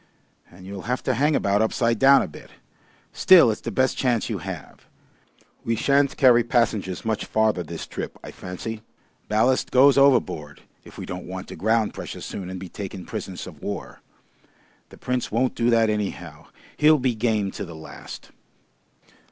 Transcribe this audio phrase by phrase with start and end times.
[0.49, 2.49] And you'll have to hang about upside down a bit.
[3.13, 4.87] Still, it's the best chance you have.
[5.63, 8.81] We shan't carry passengers much farther this trip, I fancy.
[9.27, 13.05] Ballast goes over board if we don't want to ground precious soon and be taken
[13.05, 14.01] prisoners of war.
[14.89, 16.47] The Prince won't do that anyhow.
[16.77, 18.31] He'll be game to the last."